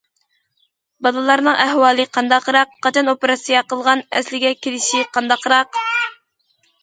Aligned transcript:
«بالىلارنىڭ 1.07 1.57
ئەھۋالى 1.65 2.05
قانداقراق؟ 2.17 2.71
قاچان 2.87 3.13
ئوپېراتسىيە 3.13 3.61
قىلغان؟ 3.73 4.01
ئەسلىگە 4.21 4.53
كېلىشى 4.63 5.03
قانداقراق؟». 5.19 5.81